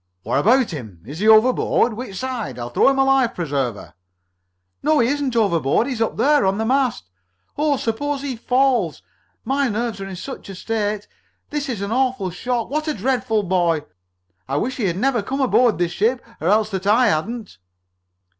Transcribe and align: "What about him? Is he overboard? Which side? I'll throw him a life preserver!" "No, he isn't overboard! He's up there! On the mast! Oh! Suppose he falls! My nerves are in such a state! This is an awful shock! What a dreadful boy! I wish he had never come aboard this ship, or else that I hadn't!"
"What 0.23 0.39
about 0.39 0.71
him? 0.71 1.03
Is 1.05 1.19
he 1.19 1.27
overboard? 1.27 1.93
Which 1.93 2.15
side? 2.17 2.57
I'll 2.57 2.71
throw 2.71 2.89
him 2.89 2.97
a 2.97 3.03
life 3.03 3.35
preserver!" 3.35 3.93
"No, 4.81 4.97
he 4.97 5.07
isn't 5.07 5.35
overboard! 5.35 5.85
He's 5.85 6.01
up 6.01 6.17
there! 6.17 6.43
On 6.43 6.57
the 6.57 6.65
mast! 6.65 7.07
Oh! 7.55 7.77
Suppose 7.77 8.23
he 8.23 8.35
falls! 8.35 9.03
My 9.45 9.69
nerves 9.69 10.01
are 10.01 10.07
in 10.07 10.15
such 10.15 10.49
a 10.49 10.55
state! 10.55 11.07
This 11.51 11.69
is 11.69 11.81
an 11.83 11.91
awful 11.91 12.31
shock! 12.31 12.71
What 12.71 12.87
a 12.87 12.95
dreadful 12.95 13.43
boy! 13.43 13.83
I 14.47 14.57
wish 14.57 14.77
he 14.77 14.85
had 14.85 14.97
never 14.97 15.21
come 15.21 15.39
aboard 15.39 15.77
this 15.77 15.91
ship, 15.91 16.25
or 16.41 16.47
else 16.47 16.71
that 16.71 16.87
I 16.87 17.09
hadn't!" 17.09 17.59